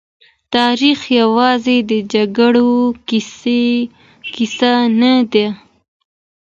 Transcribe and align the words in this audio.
تاريخ 0.55 0.99
يوازې 1.19 1.77
د 1.91 1.93
جګړو 2.13 2.71
کيسه 4.33 4.75
نه 4.99 5.13
ده. 5.31 5.47